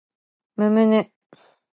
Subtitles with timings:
[0.55, 1.11] むむぬ